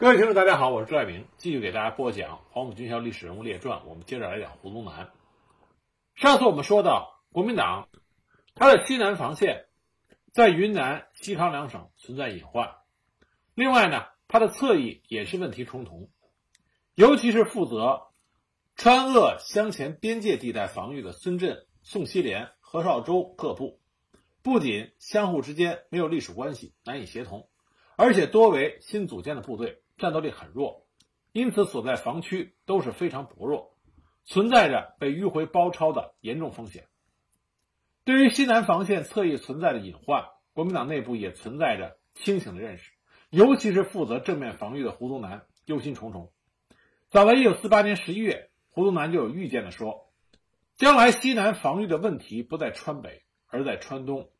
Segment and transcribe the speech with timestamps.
[0.00, 3.80] 各位听众，大家好，我是朱爱明，继续给大家播讲《黄埔军校历史人物列传》。
[3.84, 5.10] 我们接着来讲胡宗南。
[6.14, 7.88] 上次我们说到，国民党
[8.54, 9.66] 它的西南防线
[10.32, 12.76] 在云南、西康两省存在隐患，
[13.56, 16.08] 另外呢，它的侧翼也是问题重重，
[16.94, 18.02] 尤其是负责
[18.76, 23.80] 川鄂湘黔边界地带防御的孙震、宋希濂、何绍周各部，
[24.44, 27.48] 不仅相互之间没有隶属关系，难以协同，
[27.96, 29.82] 而且多为新组建的部队。
[29.98, 30.86] 战斗力很弱，
[31.32, 33.76] 因此所在防区都是非常薄弱，
[34.24, 36.86] 存在着被迂回包抄的严重风险。
[38.04, 42.92] 对于西南防线侧翼存在的隐患，国民党内部也存在着清醒的认识，
[43.28, 46.30] 尤其是负责正面防御的胡宗南忧心忡忡。
[47.10, 50.10] 早在1948年11月，胡宗南就有预见的说，
[50.76, 54.30] 将来西南防御的问题不在川北，而在川东，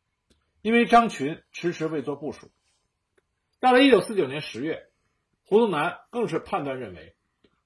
[0.61, 2.49] 因为张群迟迟未做部署。
[3.59, 4.88] 到了1949年10月。
[5.49, 7.15] 胡宗南更是判断认为，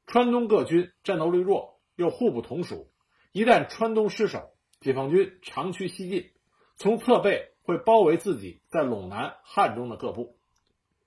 [0.07, 2.89] 川东各军战斗力弱，又互不同属，
[3.33, 6.31] 一旦川东失守，解放军长驱西进，
[6.77, 10.37] 从侧背会包围自己在陇南、汉中的各部。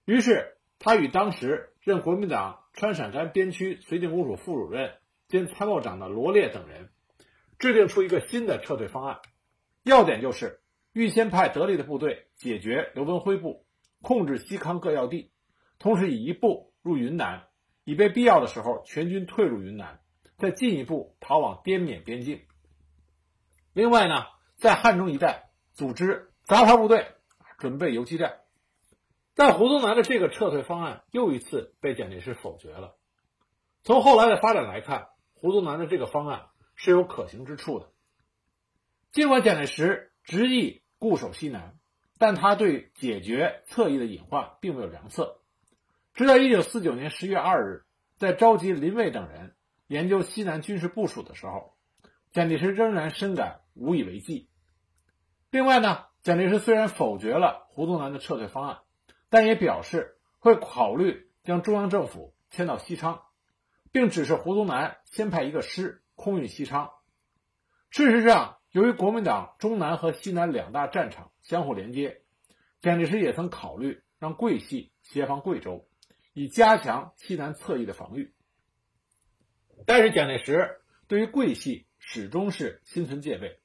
[0.04, 6.90] 于是，他与当时任国民党川陕甘边区绥靖公署副主任兼参谋长的罗烈等人，
[7.58, 9.20] 制定出一个新的撤退方案，
[9.82, 10.60] 要点就是
[10.92, 13.64] 预先派得力的部队解决刘文辉部，
[14.02, 15.30] 控制西康各要地。
[15.78, 17.48] 同时以一部入云南，
[17.84, 20.00] 以备必要的时候全军退入云南，
[20.36, 22.42] 再进一步逃往滇缅边境。
[23.72, 24.24] 另外呢，
[24.56, 27.08] 在汉中一带组织杂牌部队，
[27.58, 28.38] 准备游击战。
[29.34, 32.96] 但胡宗南的这个撤退方案又一次被蒋介石否决了。
[33.82, 37.92] 从后来的发展来看，胡宗南的这个方案是有可行之处的。
[39.12, 41.78] 尽管蒋介石执意固守西南，
[42.18, 45.38] 但他对解决侧翼的隐患并没有良策。
[46.16, 47.84] 直到一九四九年十月二日，
[48.16, 49.54] 在召集林蔚等人
[49.86, 51.76] 研究西南军事部署的时候，
[52.32, 54.48] 蒋介石仍然深感无以为继。
[55.50, 58.78] 另外呢，蒋介石虽然否决了胡宗南的撤退方案，
[59.28, 63.20] 但也表示会考虑将中央政府迁到西昌，
[63.92, 66.92] 并指示胡宗南先派一个师空运西昌。
[67.90, 72.22] 事实上，由于国民党中南和西南两大战场相互连接，
[72.80, 75.85] 蒋介石也曾考虑让桂系协防贵州。
[76.38, 78.34] 以加强西南侧翼的防御，
[79.86, 83.58] 但是蒋介石对于桂系始终是心存戒备。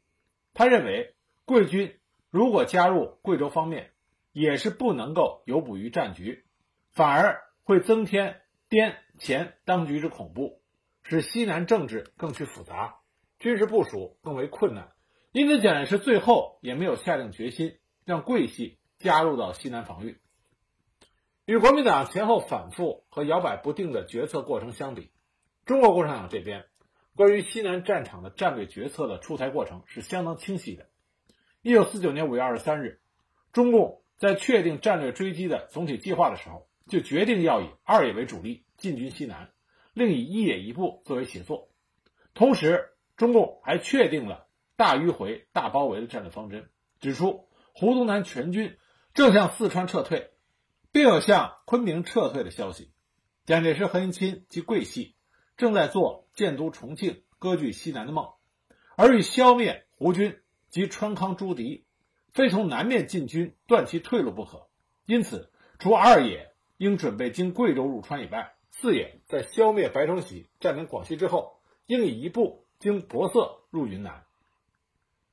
[0.54, 2.00] 他认为桂军
[2.30, 3.92] 如果加入贵州方面，
[4.32, 6.46] 也是不能够有补于战局，
[6.94, 8.40] 反而会增添
[8.70, 10.62] 滇黔当局之恐怖，
[11.04, 13.02] 使西南政治更趋复杂，
[13.38, 14.94] 军事部署更为困难。
[15.34, 20.21] 因此，蒋介石最后也没有下定决心让桂系加入到西南防御。
[21.46, 25.10] 与国民党前后反复和摇摆不定的决策过程相比，
[25.66, 26.66] 中国共产党这边
[27.16, 30.86] 关于西南战场的战略决策的出台过程是相当清晰的。
[31.64, 33.02] 一九四九年五月二十三日，
[33.54, 39.50] 中共在确定战略追击的总体计划的时候，就决定要以二野为主力进军西南，
[39.94, 41.70] 另以一野一部作为协作。
[42.36, 46.70] 同时，中共还确定了大迂回、大包围的战略方针，
[47.00, 48.78] 指出胡宗南全军
[49.16, 50.30] 正向四川撤退。
[50.92, 52.92] 并有向昆明撤退的消息。
[53.46, 55.16] 蒋介石、何应钦及桂系
[55.58, 58.30] 正在做建都重庆、割据西南的梦，
[58.96, 61.86] 而欲消灭胡军及川康诸敌，
[62.34, 64.70] 非从南面进军断其退路不可。
[65.06, 74.24] 因此，除二野应准备经贵州入川以外，四野在消灭白崇禧、占领广西之后，应以一部经博色入云南。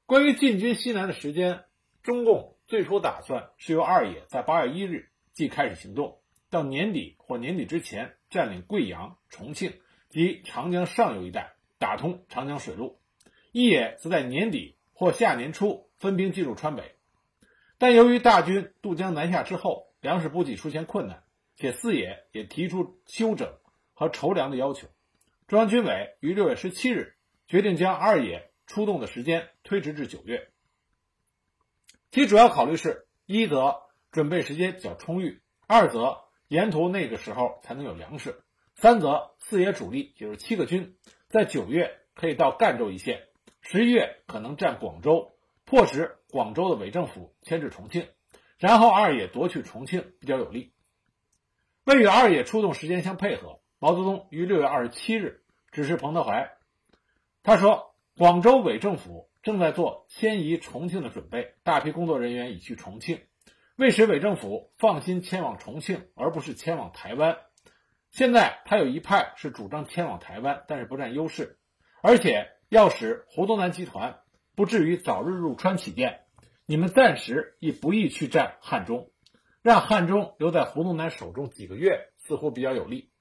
[0.06, 1.64] 关于进军西南的时间，
[2.02, 5.07] 中共最初打算是由二野在八月一日。
[5.38, 9.72] 即开始行动，到年底或年底之前占领贵阳、重庆
[10.09, 12.99] 及长江上游一带，打通长江水路；
[13.53, 16.97] 一野则在年底或下年初分兵进入川北。
[17.78, 21.22] 但由于大军渡江南下之后，粮食补给出现困难，
[21.54, 23.54] 且四野也提出休整
[23.95, 24.89] 和筹粮的要求，
[25.47, 27.15] 中央军委于六月十七日
[27.47, 30.51] 决定将二野出动的时间推迟至九月。
[32.10, 33.86] 其主要考虑是：一则。
[34.10, 36.19] 准备时间较充裕，二则
[36.49, 38.43] 沿途那个时候才能有粮食，
[38.75, 40.97] 三则四野主力就是七个军，
[41.28, 43.28] 在九月可以到赣州一线，
[43.60, 45.33] 十一月可能占广州，
[45.65, 48.09] 迫使广州的伪政府迁至重庆，
[48.59, 50.72] 然后二野夺取重庆比较有利。
[51.84, 56.51] 为与二野出动时间相配合，毛泽东于六月二十七日指示彭德怀，
[57.43, 63.21] 他说广州伪政府正在做迁移重庆的准备，大批工作人员已去重庆。
[63.78, 67.39] 为使伪政府放心迁往重庆，而不是迁往台湾，
[68.10, 71.60] 现在他有一派是主张迁往台湾，但是不占优势，
[72.03, 74.19] 而且要使胡宗南集团
[74.57, 76.22] 不至于早日入川起见，
[76.66, 79.13] 你们暂时亦不宜去占汉中，
[79.63, 83.13] 让汉中留在胡宗南手中几个月，似乎比较有利。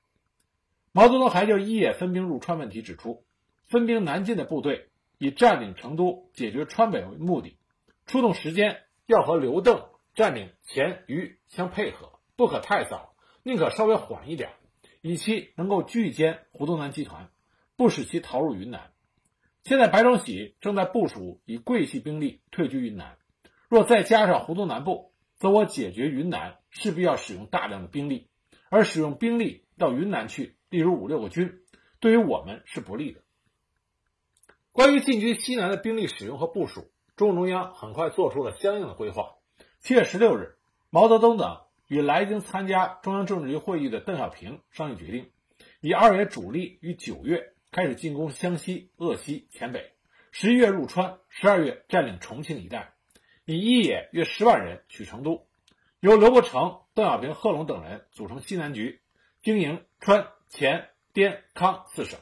[0.92, 3.28] 毛泽东还就一野分兵入川问题指出，
[3.68, 4.90] 分兵南进的部队
[5.20, 7.60] 以占领成都、解决川北为目的，
[8.08, 14.50] 出动时间要和刘邓占领黔渝相配合，不可太早，宁可稍微缓一点。
[15.02, 17.30] 以期能够拒歼胡宗南集团，
[17.76, 18.92] 不使其逃入云南。
[19.64, 23.20] 现在白崇禧正在部署以桂系兵力退居云南，
[23.70, 28.28] 若再加上胡宗南部，则我解决云南势必要使用大量的兵力，
[28.72, 31.60] 而使用兵力到云南去，例如五六个军，
[32.00, 33.22] 对于我们是不利的。
[34.72, 39.36] 关于进军西南的兵力使用和部署，中共中央很快做出了相应的规划。
[39.88, 40.58] 七月十六日，
[40.90, 41.62] 毛泽东等。
[41.88, 45.32] 与来京参加中央政治局会议的邓小平商议决定，
[45.80, 49.94] 以二野主力于九月开始进攻湘西、鄂西、黔北，
[50.32, 52.96] 十一月入川，十二月占领重庆一带，
[53.46, 55.48] 以一野约十万人取成都，
[56.02, 59.00] 由刘伯承、邓小平、贺龙等人组成西南局，
[59.42, 62.20] 经营川、黔、滇、康四省。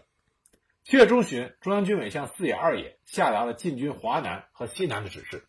[0.83, 5.47] 七月中旬，中央军委向四野、二野下达了进军华南和西南的指示，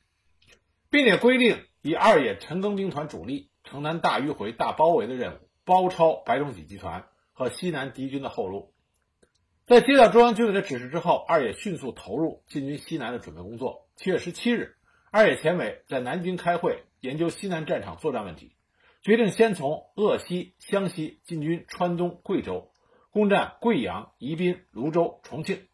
[0.88, 3.50] 并且规定以二野陈赓兵团主力。
[3.68, 8.72] 城南大迂回、大包围的任务，包抄白崇禧集团和西南敌军的后路。
[9.66, 13.88] 在接到中央军委的指示之后，二野迅速投入进军西南的准备工作。
[13.96, 14.76] 七月十七日，
[15.10, 18.54] 二野前委在南京开会，研究西南战场作战问题，
[19.02, 22.70] 决定先从鄂西、湘西进军川东、贵州，
[23.10, 25.66] 攻占贵阳、宜宾、泸州、重庆，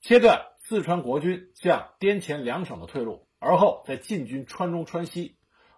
[0.00, 5.36] 切断四川国军向滇黔两省的退路，而后再进军川中、川西。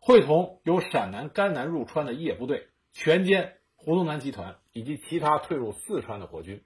[0.08, 6.64] 会同由陕南、甘南入川的野部队，全歼胡宗南集团以及其他退入四川的国军。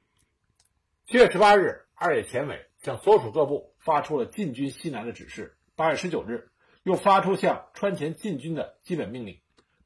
[1.06, 5.56] 七月十八日，二野前委向所属各部发出了进军西南的指示。
[5.74, 6.52] 八月十九日，
[6.84, 9.40] 又发出向川前进军的基本命令，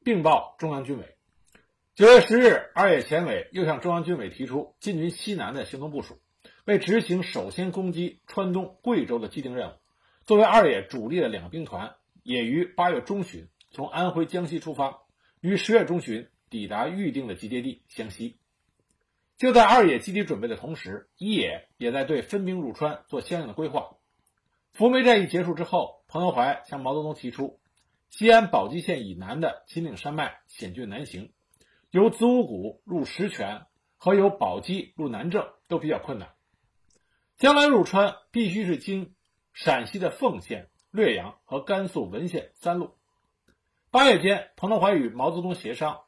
[0.05, 1.17] 并报中央军委。
[1.95, 6.19] 九月十日，二野前委又向中央军委提出进军西南的行动部署，
[6.67, 9.73] 为执行首先攻击川东、贵州的既定任务，
[10.27, 11.96] 作为二野主力的两个兵团。
[12.27, 14.99] 也于八月中旬从安徽江西出发，
[15.41, 18.41] 于十月中旬抵达预定的集结地湘西。
[19.39, 23.99] 就在二野基地准备的同时，一野也在对分兵入川做相应的规划。
[24.73, 27.61] 扶梅战役结束之后，彭德怀向毛泽东提出，
[28.11, 31.33] 西安宝鸡县以南的秦岭山脉险峻难行，
[31.93, 33.67] 由子午谷入石泉
[33.99, 36.35] 和由宝鸡入南郑都比较困难，
[37.37, 39.15] 将来入川必须是经
[39.53, 40.69] 陕西的凤县。
[40.97, 42.95] 略阳和甘肃文县三路。
[43.91, 46.01] 八月间，彭德怀与毛泽东协商，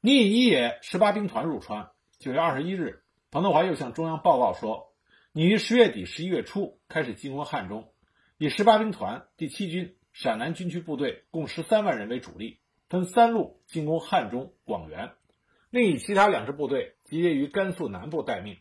[0.00, 1.90] 拟以一野十八兵团入川。
[2.18, 4.92] 九月二十一日，彭德怀又向中央报告说，
[5.30, 7.92] 拟于十月底、十一月初开始进攻汉中，
[8.36, 12.58] 以十八兵团第七军陕南军区部队共十三万人为主力，
[12.88, 15.12] 分三路进攻汉中、广元，
[15.70, 18.58] 另以其他两支部队集结于甘肃南部待命。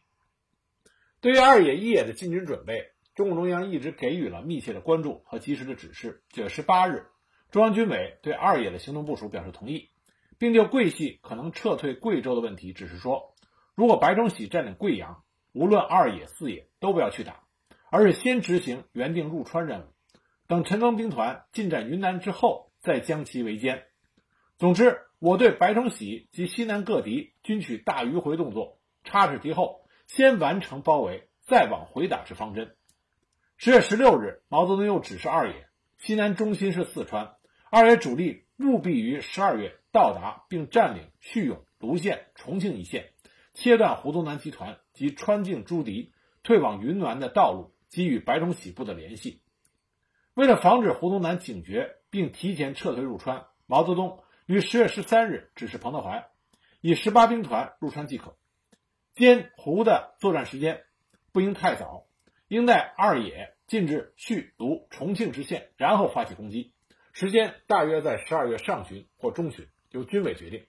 [1.22, 2.91] 对于二野、一野的进军准备。
[3.16, 6.24] 中共中央一直给予了密切的关注和及时的指示。
[6.30, 7.08] 九月十八日，
[7.50, 9.90] 中央军委对二野的行动部署表示同意，
[10.38, 13.36] 并就桂系可能撤退贵州的问题指示说：
[13.76, 17.44] 如果白崇禧占领贵阳，无论二野、四野都不要去打，
[17.90, 19.84] 而是先执行原定入川任务，
[20.48, 23.84] 等陈赓兵团进占云南之后，再将其围歼。
[24.58, 32.76] 总之，我对白崇禧及西南各敌均取大迂回动作，插至敌后，先完成包围，再往回打之方针。
[33.64, 35.68] 十月十六日，毛泽东又指示二野，
[36.00, 37.36] 西南中心是四川，
[37.70, 43.12] 二野主力务必于十二月到达并占领叙永、泸县、重庆一线，
[43.54, 49.44] 切断胡宗南集团及川境诸敌退往云南的道路及与白崇禧部的联系。
[50.34, 56.32] 为了防止胡宗南警觉并提前撤退入川，毛泽东于十月十三日指示彭德怀，
[56.82, 58.36] 以十八兵团入川即可，
[59.16, 60.82] 歼胡的作战时间
[61.32, 62.08] 不应太早。
[62.52, 66.74] 应待二野进至叙卢重庆之线，然后发起攻击，
[67.14, 70.66] 时间大约在十二月上旬或中旬，由军委决定。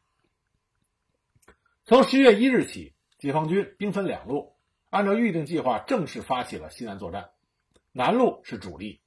[1.85, 4.55] 从十月一日起，解放军兵分两路，
[4.91, 7.31] 按照预定计划正式发起了西南作战。
[7.91, 9.01] 南路是主力，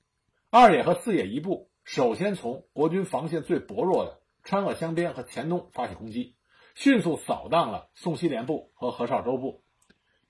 [0.49, 6.35] 二野和四野一部首先从国军防线最薄弱的川鄂湘边和黔东发起攻击，
[6.75, 9.63] 迅速扫荡了宋希濂部和何绍周部。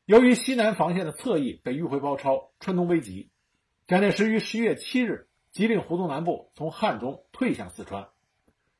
[0.05, 3.31] 由于西南防线的侧翼被迂回包抄，川东危急，
[3.87, 8.09] 蒋介石于十一月七日急令胡宗南部从汉中退向四川。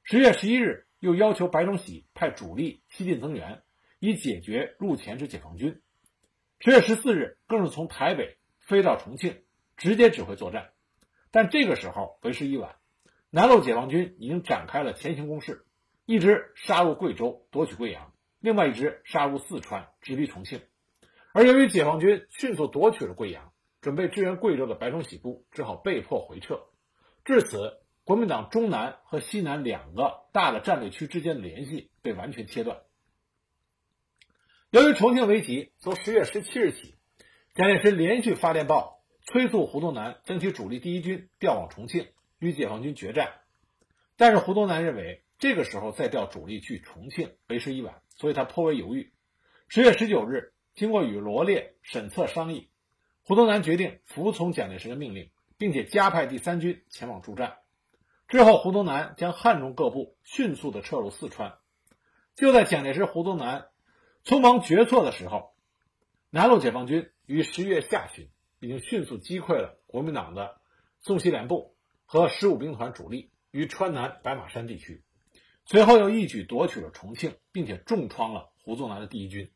[0.03, 3.63] 十月十一日，又要求白崇禧派主力西进增援，
[3.97, 5.81] 以解决入黔之解放军。
[6.59, 9.41] 十月十四日，更是从台北飞到重庆，
[9.77, 10.73] 直接指挥作战。
[11.31, 12.75] 但这个时候为时已晚，
[13.31, 15.65] 南路解放军已经展开了前行攻势，
[16.05, 20.61] 一支杀入贵州夺取贵阳，另外一支杀入四川直逼重庆。
[21.35, 23.51] 而由于解放军迅速夺取了贵阳，
[23.81, 26.61] 准备支援贵州的白崇禧部只好被迫回撤。
[27.25, 32.83] 至此，国民党中南和西南两个大的战略区之间的联系被完全切断。
[34.69, 36.95] 由于重庆危急，从十月十七日起，
[37.53, 42.07] 蒋介石连续发电报催促胡宗南将其主力第一军调往重庆
[42.39, 43.33] 与解放军决战。
[44.15, 49.11] 但是胡宗南认为这个时候再调主力去重庆为时已晚，所以他颇为犹豫。
[49.67, 52.69] 十月十九日，经过与罗列、沈策商议，
[53.23, 55.31] 胡宗南决定服从蒋介石的命令。
[55.57, 57.59] 并且加派第三军前往助战。
[58.27, 61.57] 之后，胡宗南将汉中各部迅速的撤入四川。
[62.35, 63.69] 就在蒋介石、胡宗南
[64.25, 65.53] 匆忙决策的时候，
[66.29, 68.29] 南路解放军于十一月下旬
[68.59, 70.59] 已经迅速击溃了国民党的
[70.99, 71.73] 宋希濂部
[72.05, 75.03] 和十五兵团主力于川南白马山地区。
[75.65, 79.49] 随后又一举夺取了重庆，并且重创了胡宗南的第一军。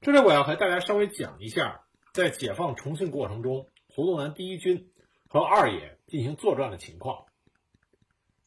[0.00, 4.90] 这里我要和大家稍微讲一下，在解放重庆过程中，胡宗南第一军。
[5.30, 7.26] 和二野进行作战的情况。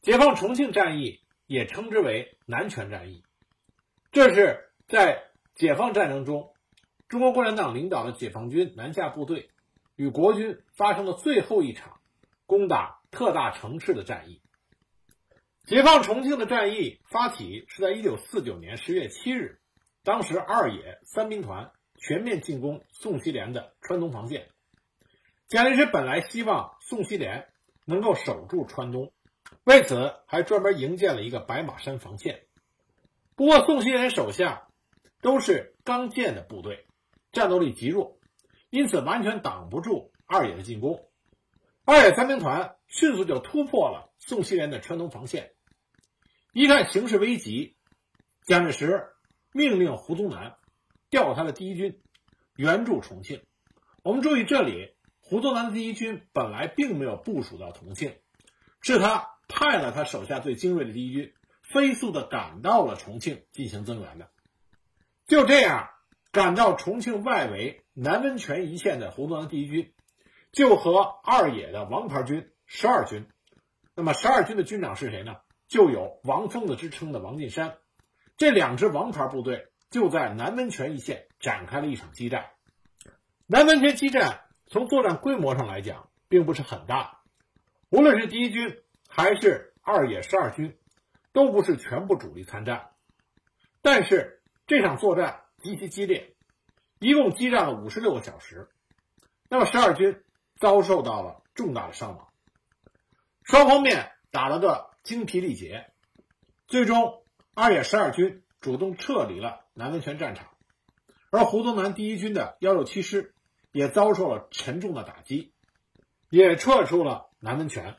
[0.00, 3.22] 解放重庆战役也称之为南泉战役，
[4.10, 6.52] 这是在解放战争中，
[7.06, 9.48] 中国共产党领导的解放军南下部队
[9.94, 12.00] 与国军发生的最后一场
[12.46, 14.42] 攻打特大城市的战役。
[15.64, 19.60] 解放重庆的战役发起是在一九四九年十月七日，
[20.04, 24.48] 当时二野三兵团全面进攻宋希濂的川东防线。
[25.46, 27.46] 蒋介石本来希望宋希濂
[27.84, 29.12] 能够守住川东，
[29.64, 32.46] 为此还专门营建了一个白马山防线。
[33.36, 34.66] 不过，宋希濂手下
[35.20, 36.86] 都是刚建的部队，
[37.32, 38.18] 战斗力极弱，
[38.70, 41.08] 因此完全挡不住二野的进攻。
[41.84, 45.52] 二野三兵团迅速就突破了宋希濂的川东防线。
[46.52, 47.76] 一看形势危急，
[48.46, 49.12] 蒋介石
[49.52, 50.56] 命令胡宗南
[51.10, 52.00] 调他的第一军
[52.56, 53.42] 援助重庆。
[54.02, 54.94] 我们注意这里。
[55.24, 58.16] 胡宗南的第一军本来并没有部署到重庆，
[58.82, 61.32] 是他派了他手下最精锐的第一军，
[61.62, 64.28] 飞速的赶到了重庆进行增援的。
[65.26, 65.88] 就这样，
[66.32, 69.94] 赶到重庆外围南温泉一线的胡宗南第一军，
[70.50, 73.26] 就和二野的王牌军十二军，
[73.94, 75.36] 那么十二军的军长是谁呢？
[75.66, 77.78] 就有王疯子之称的王进山，
[78.36, 82.50] 这两支王牌部队就在南温泉一线展开了一场激战。
[83.46, 84.40] 南温泉激战。
[84.68, 87.20] 从作战规模上来讲，并不是很大。
[87.90, 90.78] 无论是第一军还是二野十二军，
[91.34, 92.92] 都不是全部主力参战。
[93.82, 96.34] 但是这场作战极其激烈，
[97.00, 98.70] 一共激战了五十六个小时。
[99.50, 100.24] 那么十二军
[100.58, 102.32] 遭受到了重大的伤亡，
[103.42, 105.92] 双方面打了个精疲力竭。
[106.66, 107.21] 最终，
[107.54, 110.48] 二野十二军主动撤离了南温泉战场，
[111.30, 113.34] 而胡宗南第一军的幺六七师。
[113.74, 115.54] 也遭受了沉重的打击，
[116.28, 117.96] 也撤出了南温泉。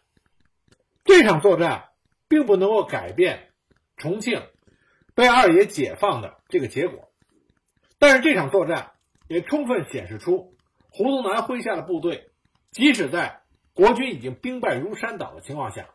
[1.03, 1.89] 这场作战
[2.27, 3.49] 并不能够改变
[3.97, 4.47] 重庆
[5.15, 7.09] 被二野解放的这个结果，
[7.97, 8.91] 但是这场作战
[9.27, 10.55] 也充分显示出
[10.91, 12.29] 胡宗南麾下的部队，
[12.69, 13.41] 即使在
[13.73, 15.89] 国军已经兵败如山倒的情况下，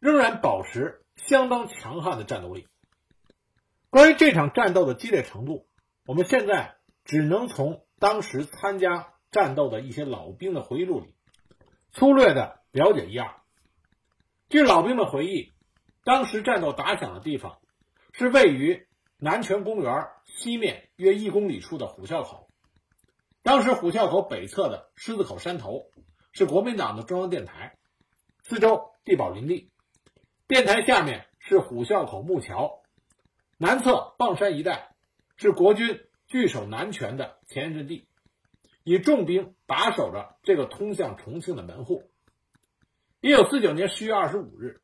[0.00, 2.68] 仍然保持相当强悍的战斗力。
[3.94, 5.68] 关于这场战斗的激烈程度，
[6.04, 6.74] 我们现在
[7.04, 9.14] 只能从当时参加。
[9.30, 11.12] 战斗的一些老兵的回忆录里，
[11.90, 13.34] 粗略的了解一二。
[14.48, 15.52] 据老兵的回忆，
[16.04, 17.58] 当时战斗打响的地方
[18.12, 18.86] 是位于
[19.18, 22.48] 南泉公园西面约一公里处的虎啸口。
[23.42, 25.90] 当时虎啸口北侧的狮子口山头
[26.32, 27.76] 是国民党的中央电台，
[28.44, 29.72] 四周地堡林立。
[30.46, 32.83] 电台下面是虎啸口木桥，
[33.58, 34.94] 南侧傍山一带
[35.36, 38.08] 是国军据守南泉的前沿阵地。
[38.86, 42.10] 以重兵把守着这个通向重庆的门户。
[43.22, 44.82] 一九四九年十月二十五日，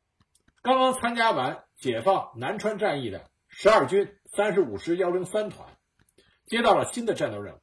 [0.63, 5.77] 刚刚参加完解放南川战役的十二军三十五师幺零三团，
[6.47, 7.59] 接到了新的战斗任务：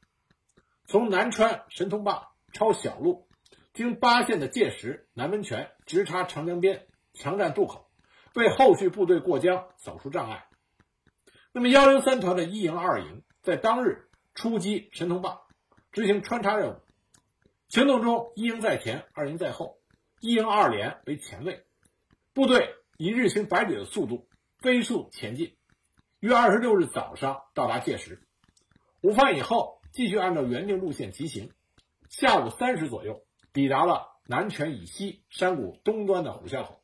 [0.86, 3.26] 从南川神通坝抄小路，
[3.72, 7.90] 经八县的界石、南温泉，直插长江边，强占渡口，
[8.36, 10.46] 为后续部队过江扫除障碍。
[11.52, 15.42] 那么幺零三团的一营、二营在当日出击神通坝。
[15.90, 16.80] 执行穿插任务，
[17.68, 19.78] 行动中一营在前，二营在后，
[20.20, 21.64] 一营二连为前卫，
[22.34, 24.28] 部队以日行百里的速度
[24.58, 25.56] 飞速前进，
[26.20, 28.22] 于二十六日早上到达界石，
[29.00, 31.50] 午饭以后继续按照原定路线急行，
[32.10, 33.24] 下午三时左右
[33.54, 36.80] 抵达了南泉以西山谷东端的虎啸口。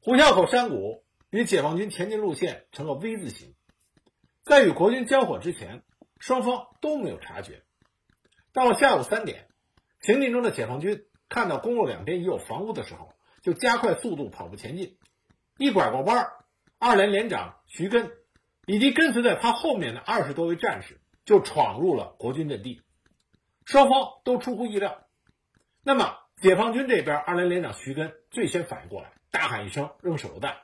[0.00, 1.03] 虎啸口山谷
[1.34, 3.56] 与解放军前进路线成了 V 字形，
[4.44, 5.82] 在与国军交火之前，
[6.20, 7.64] 双方都没有察觉。
[8.52, 9.48] 到了下午三点，
[9.98, 13.12] 行进中的解放军看到公路两边已有房屋的时候，
[13.42, 14.96] 就加快速度跑步前进。
[15.58, 16.28] 一拐过弯，
[16.78, 18.12] 二连连长徐根
[18.64, 22.80] 以及跟随在他后面的二十多位战士就闯入了国军阵地，
[23.64, 25.04] 双方都出乎意料。
[25.82, 30.58] 那么，解放军这边二连连长徐根最先反应过来，大喊一声“扔手榴弹”，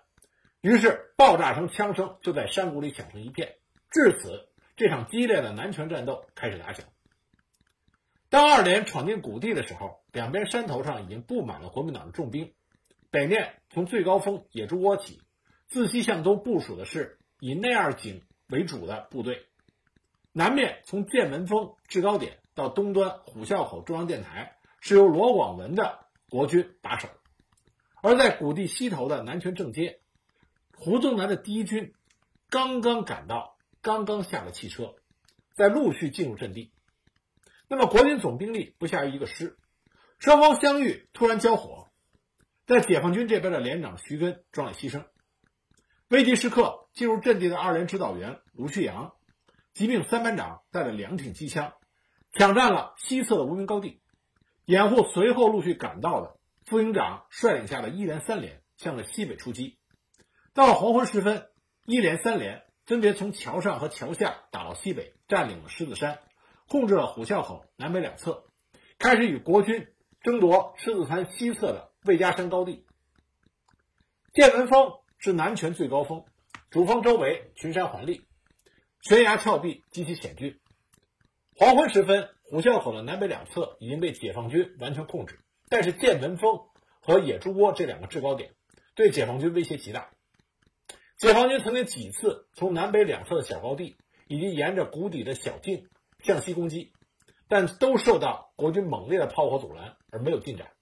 [0.61, 3.57] 于是爆炸声、枪声就在山谷里响成一片。
[3.91, 6.87] 至此，这场激烈的南拳战斗开始打响。
[8.29, 12.53] 当二连闯进谷地的时候，两边山头上已经布满了国民党的重兵。
[13.11, 15.21] 北面从最高峰野猪窝起，
[15.67, 19.47] 自西向东部署的是以内二井为主的部队；
[20.33, 27.09] 南面从剑门峰制高点到东端虎啸口中央电台，是由罗广文的国军把守。
[28.03, 29.99] 而在谷地西头的南泉正街，
[30.83, 31.93] 胡宗南的第一军
[32.49, 34.95] 刚刚赶到，刚刚下了汽车，
[35.53, 36.73] 在陆续进入阵地。
[37.69, 39.59] 那么国军总兵力不下于一个师，
[40.19, 41.89] 双方相遇，突然交火，
[42.65, 45.05] 在解放军这边的连长徐根壮烈牺牲。
[46.09, 49.13] 危急时刻，进入阵地的二连指导员卢旭阳，
[49.75, 51.75] 即命三班长带了两挺机枪，
[52.33, 54.01] 抢占了西侧的无名高地，
[54.65, 59.77] 掩护随后陆续赶到的副营长率领下的一连三连向着西北出击。
[60.61, 61.49] 到了黄昏时分，
[61.87, 66.19] 一连三连分别从桥上和桥下打到西北，占领了狮子山。
[66.69, 68.45] 控制了虎啸口南北两侧，
[68.99, 69.89] 开始与国军
[70.21, 72.85] 争夺狮子山西侧的魏家山高地。
[74.35, 76.27] 剑门峰是南泉最高峰，
[76.69, 78.27] 主峰周围群山环立，
[79.01, 80.61] 悬崖峭壁极其险峻。
[81.57, 86.61] 黄昏时分，虎啸口的南北两侧已经被解放军完全控制，但是剑门峰
[87.01, 88.53] 和野猪窝这两个制高点
[88.95, 90.11] 对解放军威胁极大。
[91.21, 95.87] 解放军曾经几次从南北两侧的小高地以及沿着谷底的小径。
[96.23, 96.93] 向西攻击，
[97.49, 100.73] 但都受到国军猛烈的炮火阻拦，而没有进展。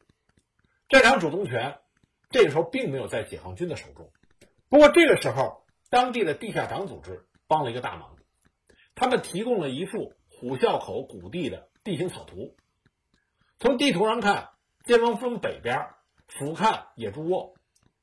[0.88, 1.78] 战场主动权
[2.28, 4.10] 这个时候并没有在解放军的手中。
[4.68, 8.16] 不过这个时候，当地的地下党组织帮了一个大忙，
[8.96, 12.56] 他们提供了一幅虎啸口谷地的地形草图。
[13.60, 14.48] 从地图上看，
[14.82, 15.86] 剑峰峰北边
[16.26, 17.54] 俯瞰野猪窝，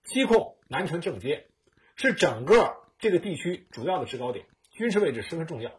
[0.05, 1.49] 西控南城正街，
[1.95, 5.71] 是整个这个地区主要的制高点，军事位置十分重要。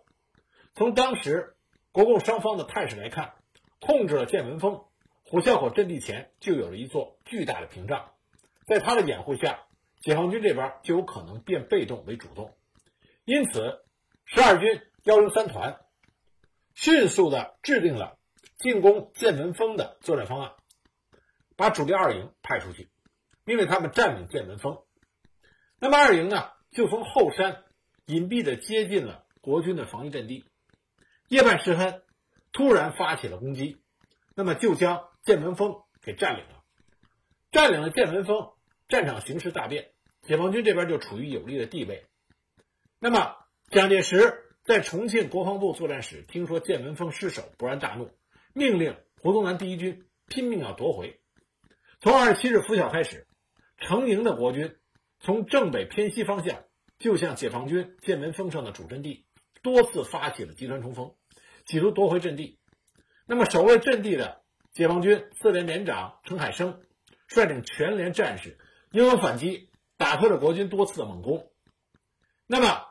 [0.74, 1.56] 从当时
[1.92, 3.34] 国共双方的态势来看，
[3.80, 4.84] 控制了剑门峰，
[5.24, 8.12] 虎啸口阵地前就有了一座巨大的屏障，
[8.66, 9.66] 在他的掩护下，
[10.00, 12.56] 解放军这边就有可能变被动为主动。
[13.24, 13.84] 因此，
[14.24, 15.80] 十二军幺零三团
[16.74, 18.18] 迅速的制定了
[18.58, 20.52] 进攻剑门峰的作战方案，
[21.56, 22.88] 把主力二营派出去，
[23.44, 24.82] 命令他们占领剑门峰。
[25.78, 27.64] 那么二营呢，就从后山
[28.06, 30.44] 隐蔽的接近了国军的防御阵地。
[31.28, 32.02] 夜半时分，
[32.52, 33.78] 突然发起了攻击，
[34.34, 36.62] 那么就将剑门峰给占领了。
[37.50, 38.52] 占领了剑门峰，
[38.88, 39.90] 战场形势大变，
[40.22, 42.06] 解放军这边就处于有利的地位。
[42.98, 43.36] 那么
[43.70, 48.10] 蒋介石在重庆国防部作战时，听说剑门峰失守，勃然大怒，
[48.54, 51.20] 命令胡宗南第一军拼命要夺回。
[52.00, 53.26] 从二十七日拂晓开始，
[53.78, 54.76] 成营的国军
[55.20, 56.64] 从正北偏西方向
[56.98, 59.24] 就向解放军剑门峰上的主阵地。
[59.62, 61.16] 多次发起了集团冲锋，
[61.64, 62.60] 企图夺回阵地。
[63.26, 66.80] 那么，守卫阵地的解放军四连连长陈海生
[67.26, 68.58] 率领全连战士
[68.92, 71.50] 英勇反击，打退了国军多次的猛攻。
[72.46, 72.84] 那么，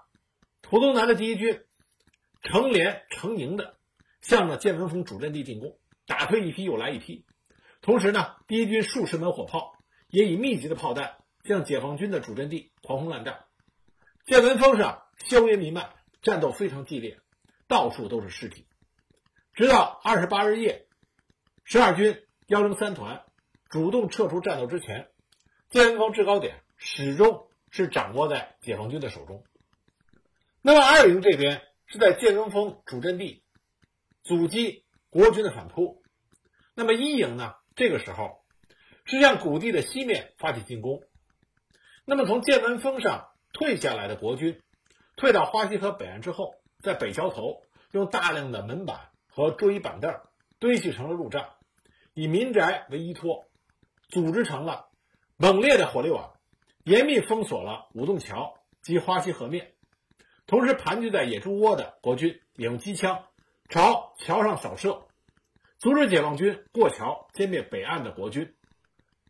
[0.67, 1.63] 胡宗南的第一军
[2.41, 3.77] 成连成营的
[4.19, 7.25] 向着剑门峰主阵地进攻，打退一批又来一批。
[7.81, 9.77] 同时呢，第一军数十门火炮
[10.09, 13.45] 也以密集的炮弹向解放军的主阵地狂轰滥炸。
[14.25, 15.93] 剑门峰上硝烟弥漫。
[16.21, 17.19] 战斗非常激烈，
[17.67, 18.65] 到处都是尸体。
[19.53, 20.87] 直到二十八日夜，
[21.63, 23.23] 十二军幺零三团
[23.69, 25.11] 主动撤出战斗之前，
[25.69, 29.43] 剑门峰制高点始终是掌握在解放军的手中。
[30.63, 33.43] 那么二营这边是在剑门峰主阵地
[34.23, 36.01] 阻击国军的反扑。
[36.73, 37.53] 那么一营呢？
[37.75, 38.43] 这个时候
[39.05, 41.03] 是向谷地的西面发起进攻。
[42.05, 44.61] 那么从剑门峰上退下来的国军。
[45.17, 50.13] 退到花溪河北岸之后，在北桥头用大量的门板和桌椅板凳
[50.59, 51.49] 堆砌成了路障，
[52.13, 53.45] 以民宅为依托，
[54.09, 54.89] 组织成了
[55.37, 56.33] 猛烈的火力网，
[56.83, 59.73] 严密封锁了五洞桥、及花溪河面。
[60.45, 63.23] 同时，盘踞在野猪窝的国军也用机枪
[63.69, 65.07] 朝桥上扫射，
[65.79, 68.53] 阻止解放军过桥歼灭北岸的国军。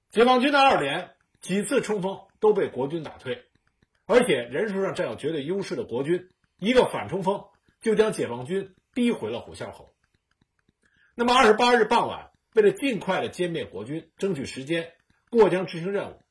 [0.09, 1.11] 解放军的二连
[1.41, 3.43] 几次冲锋都被国军打退，
[4.05, 6.29] 而且人数上占有绝对优势的国军
[6.59, 7.43] 一个反冲锋
[7.81, 9.95] 就将解放军逼回了虎啸口。
[11.15, 14.93] 那么，二十八日傍晚，为了尽快的歼灭国军，争取时间
[15.31, 16.21] 过江执行任务，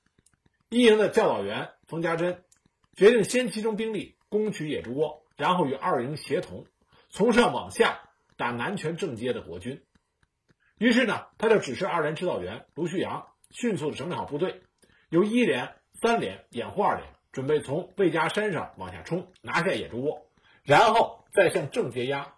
[0.71, 2.45] 一营的教导员冯家珍
[2.95, 4.15] 决定先集中兵力。
[4.31, 6.67] 攻取野猪窝，然后与二营协同，
[7.09, 8.01] 从上往下
[8.37, 9.85] 打南泉正街的国军。
[10.77, 14.63] 于是呢，他就指示二连指导员卢旭阳迅速的整理好部队，
[15.09, 20.27] 由一连、三连掩护二连，准备从魏家山上往下冲，拿下野猪窝，
[20.63, 22.35] 然后再向正街压。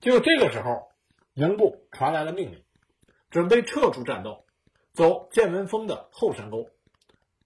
[0.00, 0.88] 就这个时候，
[1.34, 2.64] 营部传来了命令，
[3.30, 4.44] 准备撤出战斗，
[4.92, 6.68] 走建文峰的后山沟。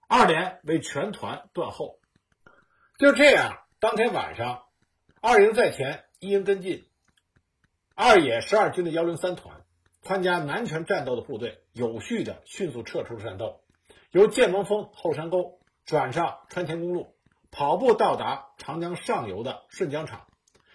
[0.08, 1.98] 二连为全团断后。
[2.98, 4.64] 就这样，当天晚上，
[5.20, 6.84] 二营在前，一营跟进。
[7.94, 9.64] 二野十二军的幺零三团
[10.02, 13.60] 参加南泉战斗的部队，有序的迅速撤出了战斗，
[14.10, 17.14] 由剑盟峰后山沟转上川黔公路，
[17.50, 20.26] 跑步到达长江上游的顺江场，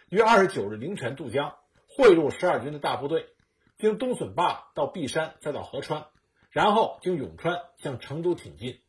[0.10, 1.56] 于二十九日凌晨渡江，
[1.88, 3.28] 汇入十二军的大部队，
[3.78, 6.08] 经东笋坝到璧山，再到合川，
[6.50, 8.82] 然后经永川向成都挺进。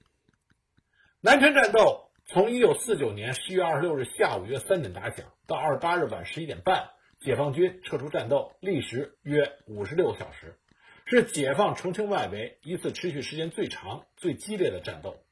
[1.20, 2.02] 南川战斗。
[2.26, 6.88] 从一九四九年十月二十六日下午约三点打响，到二十八日晚十一点半，
[7.20, 10.58] 解放军撤出战斗，历时约五十六个小时，
[11.04, 15.22] 是解放重庆外围一次持续时间最长、最激烈的战斗。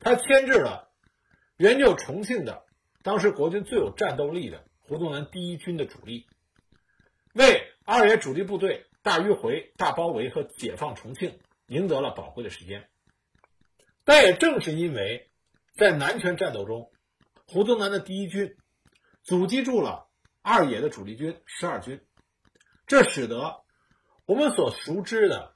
[0.00, 0.92] 他牵制了
[1.56, 2.64] 援救重庆的
[3.02, 6.26] 当时国军最有战斗力的胡宗南第一军的主力，
[7.34, 12.88] 为二野主力部队大迂回、大包围和解放重庆赢得了宝贵的时间。
[14.04, 15.30] 但也正是因为。
[15.78, 16.90] 在南泉战斗中，
[17.46, 18.56] 胡宗南的第一军
[19.22, 20.08] 阻击住了
[20.40, 22.00] 二野的主力军十二军，
[22.86, 23.62] 这使得
[24.26, 25.54] 我们所熟知的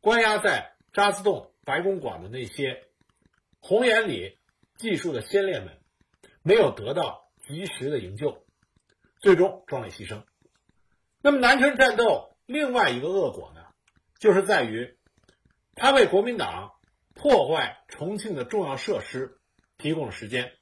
[0.00, 2.82] 关押在渣滓洞白公馆的那些
[3.60, 4.38] 红岩里
[4.76, 5.80] 技术的先烈们
[6.42, 8.44] 没有得到及时的营救，
[9.20, 10.24] 最终壮烈牺牲。
[11.20, 13.64] 那么南泉战斗另外一个恶果呢，
[14.18, 14.98] 就是在于
[15.74, 16.72] 他为国民党。
[17.16, 19.38] 破坏重庆的重要设施，
[19.78, 20.52] 提供了时间。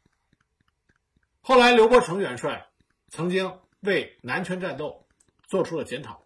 [1.40, 2.68] 后来，刘伯承元帅
[3.08, 5.08] 曾经为南拳战斗
[5.48, 6.21] 做出了检讨，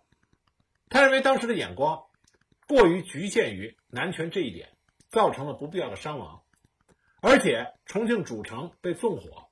[0.89, 2.05] 他认为当时的眼光
[2.69, 4.71] 过于局限于南泉这一点，
[5.09, 6.43] 造成了不必要的伤亡。
[7.21, 9.49] 而且，重庆主城被纵火，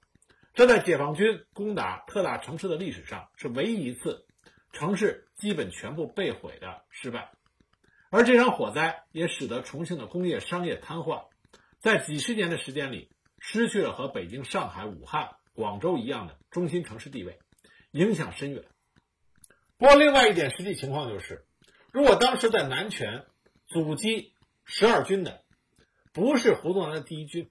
[0.53, 4.27] 这在解放军攻打特大城市的历史上是唯一一次
[4.73, 7.33] 城市基本全部被毁的失败。
[8.11, 11.25] 而这场火灾也使得重庆的工业商业瘫痪，
[11.81, 17.41] 在几十年的时间里，失去了和北京、上海、武汉、广州一样的中心城市地位，
[17.91, 18.65] 影响深远。
[19.85, 21.45] 不过，另外一点实际情况就是，
[21.93, 23.27] 如果当时在南泉
[23.67, 24.33] 阻击
[24.65, 25.43] 十二军的
[26.15, 27.51] 不是胡宗南的第一军，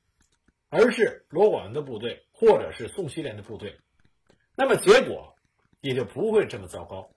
[0.68, 3.78] 而是罗广文的部队或者是宋希濂的部队，
[4.56, 5.36] 那么结果
[5.80, 7.12] 也就不会这么糟糕。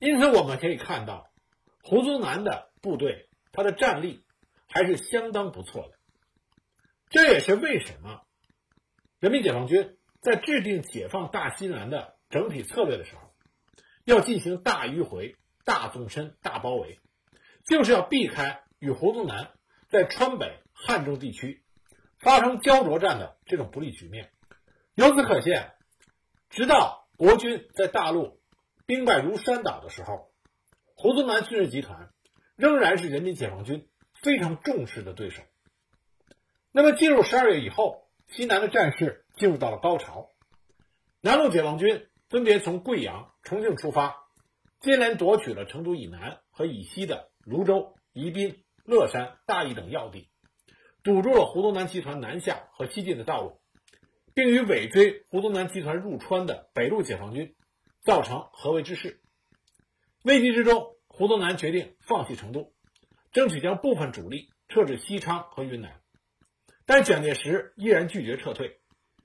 [0.00, 1.30] 因此，我们可以看到。
[1.84, 4.24] 胡宗南的部队，他的战力
[4.66, 5.92] 还是相当不错的。
[7.10, 8.22] 这也是为什么
[9.20, 13.25] 人民解放军在制定解放大西南的整体策略的时候，
[14.06, 17.00] 要进行大迂回、大纵深、大包围，
[17.66, 19.50] 就是要避开与胡宗南
[19.88, 21.64] 在川北、汉中地区
[22.20, 24.30] 发生焦灼战的这种不利局面。
[24.94, 25.72] 由此可见，
[26.48, 28.40] 直到国军在大陆
[28.86, 30.30] 兵败如山倒的时候。
[30.94, 32.10] 胡宗南军事集团
[32.54, 33.88] 仍然是人民解放军
[34.22, 35.42] 非常重视的对手。
[36.70, 40.30] 那么，进入十二月以后，西南的战事进入到了高潮。
[41.20, 44.24] 南路解放军分别从贵阳、重庆出发，
[44.80, 50.28] 接连夺取了成都以南和以西的泸州、宜宾、乐山、大邑等要地，
[51.04, 53.60] 堵住了胡宗南集团南下和西进的道路，
[54.34, 57.54] 并与尾追胡宗南集团入川的北路解放军
[58.02, 59.20] 造成合围之势。
[60.24, 62.72] 危机之中，胡宗南决定放弃成都，
[63.30, 66.00] 争取将部分主力撤至西昌和云南。
[66.84, 68.80] 但蒋介石依然拒绝撤退，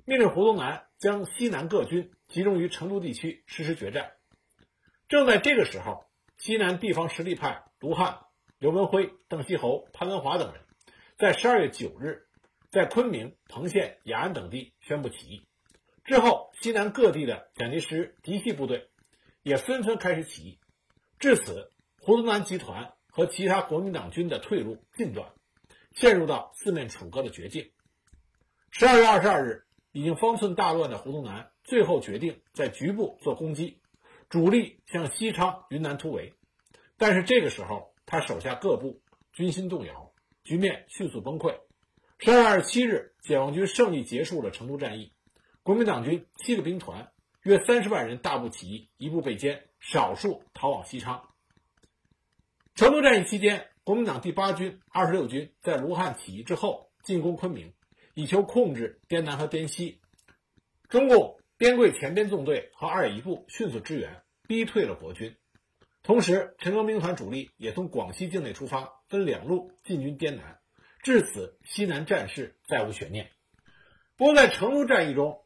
[0.06, 4.14] 命令胡宗南将西南各军集中于成都地区实施决战。
[5.10, 6.06] 正在这个时候，
[6.38, 8.22] 西南地方实力派卢汉、
[8.58, 10.64] 刘文辉、邓锡侯、潘文华等人，
[11.18, 12.26] 在十二月九日，
[12.70, 15.46] 在昆明、彭县、雅安等地宣布起义。
[16.06, 18.90] 之后，西南各地的蒋介石嫡系部队
[19.44, 20.60] 也纷纷开始起义。
[21.20, 25.34] 至此，胡宗南集团和其他国民党军的退路尽断，
[25.94, 27.70] 陷入到四面楚歌的绝境。
[28.72, 33.82] 十二月二十二日，已经方寸大乱的胡宗南最后决定在局部做攻击，
[34.30, 36.34] 主力向西昌、云南突围。
[36.98, 39.02] 但是这个时候，他手下各部
[39.34, 41.60] 军心动摇，局面迅速崩溃。
[42.20, 45.12] 十二月二十七日，解放军胜利结束了成都战役，
[45.64, 51.28] 国民党军七个兵团约三十万人大部起义，一部被歼，少数逃往西昌。
[52.76, 57.74] 成都战役期间，国民党第八军、二十六军在卢汉起义之后进攻昆明，
[58.14, 60.02] 以求控制滇南和滇西。
[60.90, 65.38] 中共边桂前边纵队和二一部迅速支援，逼退了国军。
[66.04, 70.60] 同时，陈赓兵团主力也从广西境内出发，分两路进军滇南。
[71.04, 73.32] 至此，西南战事再无悬念。
[74.18, 75.46] 不过，在成都战役中，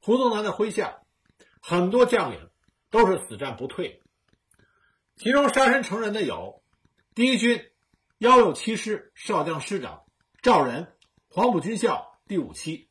[0.00, 1.00] 胡宗南的麾下
[1.60, 2.50] 很多将领
[2.90, 4.02] 都是死战不退，
[5.16, 6.62] 其中杀身成仁的有。
[7.14, 7.70] 第一军
[8.18, 10.04] 幺六七师少将师长
[10.42, 10.93] 赵仁，
[11.34, 12.86] 黄埔军校第五期；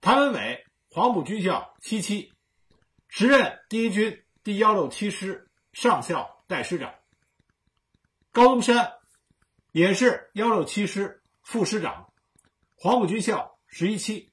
[0.00, 2.32] 谭文伟，黄埔军校七期，
[3.08, 6.94] 时任第一军第幺六七师上校代师长；
[8.32, 8.90] 高宗山，
[9.72, 12.10] 也是幺六七师副师长，
[12.74, 14.30] 黄埔军校十一期；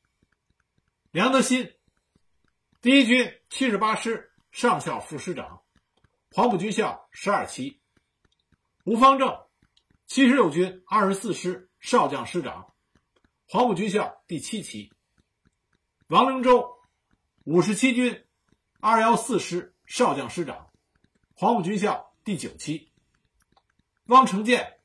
[1.11, 1.73] 梁德新，
[2.79, 5.61] 第一军七十八师上校副师长，
[6.31, 7.81] 黄埔军校十二期。
[8.85, 9.45] 吴方正，
[10.07, 12.72] 七十六军二十四师少将师长，
[13.53, 14.89] 黄埔军校第七期；
[16.07, 16.73] 王灵洲，
[17.43, 18.25] 五十七军
[18.79, 20.71] 二幺四师少将师长，
[21.35, 22.89] 黄埔军校第九期；
[24.07, 24.79] 汪成建，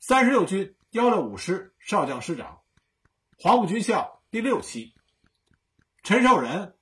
[0.00, 2.62] 三十六军幺六五师少将师长，
[3.38, 4.94] 黄埔军校第六期；
[6.02, 6.78] 陈寿仁，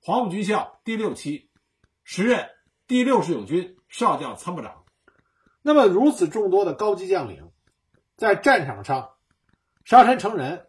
[0.00, 1.50] 黄埔军校第六期，
[2.04, 2.48] 时任
[2.86, 4.86] 第六十九军少将参谋长。
[5.60, 7.52] 那么，如此众多的高级将领，
[8.16, 9.10] 在战场上
[9.88, 10.66] 杀身成仁，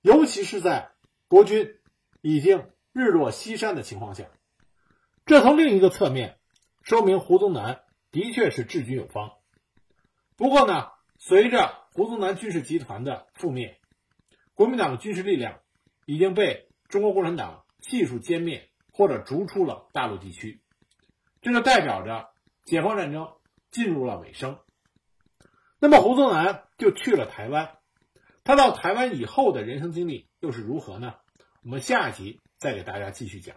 [0.00, 0.92] 尤其是在
[1.26, 1.74] 国军
[2.20, 4.26] 已经日落西山的情况下，
[5.26, 6.38] 这从另一个侧面
[6.84, 7.80] 说明胡宗南
[8.12, 9.32] 的确是治军有方。
[10.36, 10.86] 不过呢，
[11.18, 13.80] 随着胡宗南军事集团的覆灭，
[14.54, 15.58] 国民党的军事力量
[16.06, 20.62] 已经被中国共产党技术歼灭或者逐出了大陆地区，
[21.42, 22.28] 这就代表着
[22.64, 23.32] 解放战争。
[23.72, 24.60] 进入了尾声，
[25.80, 27.77] 那么胡宗南就去了台湾。
[28.48, 31.16] 他到台湾以后的人生经历又是如何呢？
[31.62, 33.54] 我们下一集再给大家继续讲。